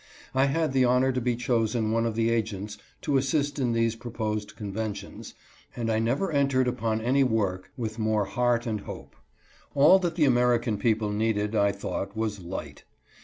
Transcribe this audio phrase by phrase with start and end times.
[0.33, 3.95] I had the honor to be chosen one of the agents to assist in these
[3.95, 5.35] proposed conventions,
[5.75, 9.15] and I never entered upon any work with more heart and hope.
[9.75, 12.83] All that the American people needed, I thought, was light.